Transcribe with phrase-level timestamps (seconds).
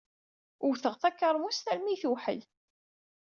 [0.67, 2.41] Wteɣ takermust armi yi-tewḥel